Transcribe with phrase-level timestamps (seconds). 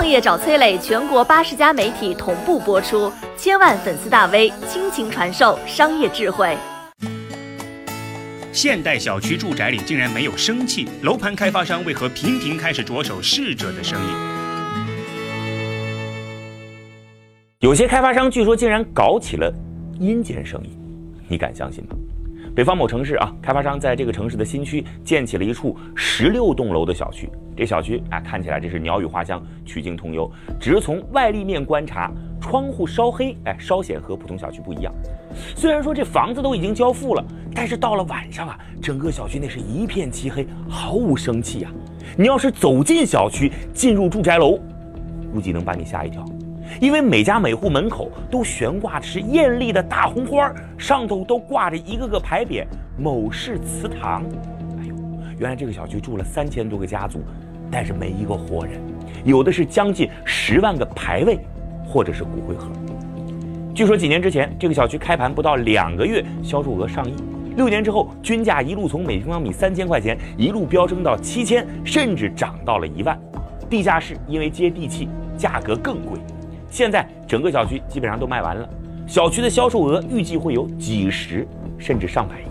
[0.00, 6.56] 创业找崔磊，全国八十家媒体同步播出，千万粉丝大 V 倾情传授商业智慧。
[8.50, 14.08] 现代小区住宅里竟然没有生气，楼盘开发商为何频频开始着手逝者的生意？
[17.58, 19.52] 有些开发商据说竟然搞起了
[19.98, 20.70] 阴间生意，
[21.28, 21.90] 你敢相信吗？
[22.56, 27.28] 北方某城市啊，开发商在这个城市的新区建起了一处十六栋楼的小区。
[27.60, 30.32] 这小区啊，看起来这是鸟语花香、曲径通幽。
[30.58, 32.10] 只是从外立面观察，
[32.40, 34.90] 窗户稍黑，哎，稍显和普通小区不一样。
[35.54, 37.22] 虽然说这房子都已经交付了，
[37.54, 41.70] 但是到了晚上啊，整个小区那是一片漆黑，毫无生气啊。
[42.16, 44.58] 你要是走进小区，进入住宅楼，
[45.30, 46.24] 估计能把你吓一跳。
[46.80, 52.64] 因为每家每户门口都悬挂的是艳丽的大红花，上头都挂着一个个牌匾
[52.96, 54.24] “某氏祠堂”。
[55.40, 57.22] 原来这个小区住了三千多个家族，
[57.70, 58.78] 但是没一个活人，
[59.24, 61.38] 有的是将近十万个牌位，
[61.82, 62.70] 或者是骨灰盒。
[63.74, 67.14] 据说几年之前，这个小区开盘不到两个月，销售额上亿；
[67.56, 73.18] 六年之后，均价一路从每平方米三千块钱一路飙升到七千，甚至涨到了一万。
[73.70, 76.20] 地下室因为接地气，价格更贵。
[76.68, 78.68] 现在整个小区基本上都卖完了，
[79.06, 82.44] 小区的销售额预计会有几十甚至上百亿。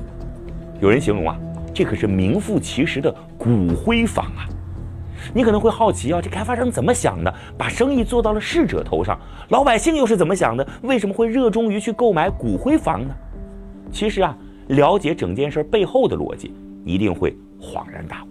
[0.81, 1.37] 有人形容啊，
[1.73, 4.47] 这可是名副其实的骨灰房啊！
[5.33, 9.19] 你可能会好奇啊，这开发商怎么想的，把生意做到了逝者头上？
[9.49, 10.67] 老百姓又是怎么想的？
[10.81, 13.13] 为什么会热衷于去购买骨灰房呢？
[13.91, 16.53] 其实啊，了解整件事背后的逻辑，
[16.85, 18.27] 一定会恍然大悟。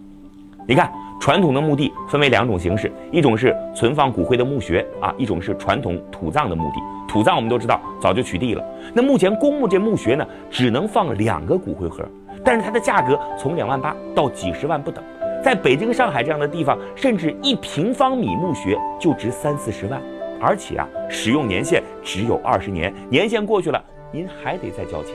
[0.66, 0.92] 你看。
[1.20, 6.80] 传统的墓地分为两种形式，一种是存放骨灰的墓穴啊，一种是传统土葬的墓地。
[7.08, 8.64] 土葬我们都知道早就取缔了。
[8.94, 12.08] 那目前公墓这墓穴呢，只能放两个骨灰盒，
[12.48, 15.04] 但是它的价格从两万八到几十万不等。
[15.44, 20.00] 在北京、上海这样的地方，甚至一平方米墓穴就值三四十万，
[20.40, 25.12] 而且啊，使用年限只有二十年，年限过去了，您还得再交钱。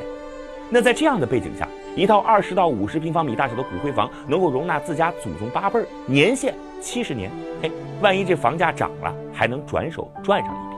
[0.69, 7.31] 那在这样的背景下，一套二十到五十平方米大小的骨灰房能够容纳自家祖宗八辈儿，年限七十年。
[7.63, 10.72] 嘿，万一这房价涨了，还能转手赚上一笔。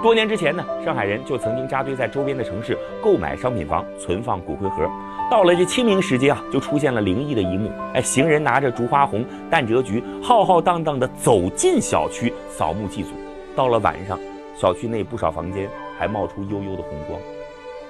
[0.00, 4.88] 多年之前呢，上海人就曾经扎堆在周边的城市购买商品房，存放骨灰盒。
[5.28, 7.68] 到了这清明时节啊，就出现了灵异的一幕。
[7.94, 13.10] 哎，行人拿着竹花红、淡折菊，浩浩荡荡地走进小区扫墓祭祖。
[13.56, 14.16] 到了晚上，
[14.56, 17.20] 小区内不少房间还冒出悠悠的红光。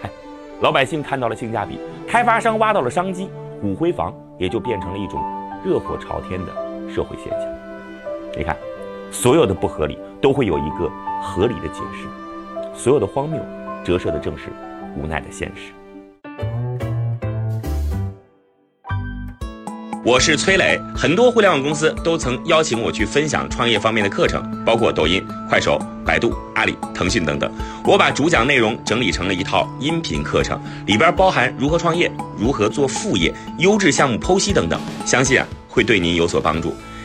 [0.01, 0.09] 嗨
[0.61, 3.29] 老百姓看到了性价比，开发商挖到了商机，
[3.61, 5.23] 骨灰房也就变成了一种
[5.63, 6.53] 热火朝天的
[6.91, 7.49] 社会现象。
[8.35, 8.57] 你看，
[9.11, 10.91] 所有的不合理都会有一个
[11.23, 12.07] 合理的解释，
[12.79, 13.41] 所有的荒谬
[13.85, 14.45] 折射的正是
[14.97, 15.73] 无奈的现实。
[20.05, 27.51] 我是崔磊，很多互联网公司都曾邀请我去分享创业方面的课程，包括抖音、快手、百度、阿里、腾讯等等。
[27.85, 36.73] 我把主讲内容整理成了一套音频课程，里边包含如何创业、如何做副业、优质项目剖析等等，相信啊会对您有所帮助。